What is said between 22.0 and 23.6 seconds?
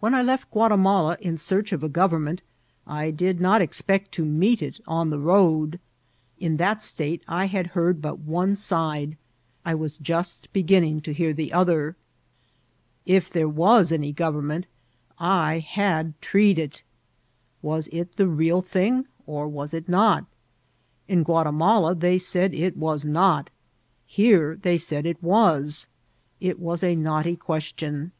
said it was not;